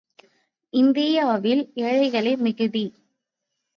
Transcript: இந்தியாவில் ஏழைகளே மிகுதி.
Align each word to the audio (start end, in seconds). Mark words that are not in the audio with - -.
இந்தியாவில் 0.73 1.63
ஏழைகளே 1.83 2.33
மிகுதி. 2.37 2.85